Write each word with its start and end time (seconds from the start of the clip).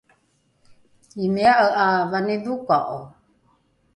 imia’e 1.25 1.67
’a 1.83 1.87
vanidhoka’o? 2.11 2.99